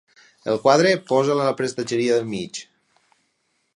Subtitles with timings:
[0.53, 2.63] El quadre, posi'l a la prestatgeria del mig.